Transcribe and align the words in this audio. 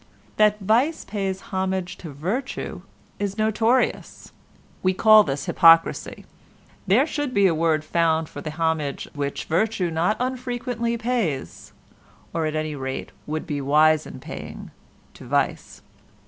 That 0.37 0.59
vice 0.59 1.05
pays 1.05 1.41
homage 1.53 1.95
to 1.97 2.09
virtue 2.11 2.81
is 3.19 3.37
notorious; 3.37 4.31
we 4.81 4.95
call 4.95 5.23
this 5.23 5.45
hypocrisy; 5.45 6.25
there 6.87 7.05
should 7.05 7.35
be 7.35 7.45
a 7.45 7.53
word 7.53 7.83
found 7.85 8.27
for 8.27 8.41
the 8.41 8.49
homage 8.53 9.07
which 9.13 9.45
virtue 9.45 9.91
not 9.91 10.17
unfrequently 10.19 10.97
pays, 10.97 11.71
or 12.33 12.47
at 12.47 12.55
any 12.55 12.75
rate 12.75 13.11
would 13.27 13.45
be 13.45 13.61
wise 13.61 14.07
in 14.07 14.19
paying, 14.19 14.71
to 15.13 15.25
vice. 15.27 15.83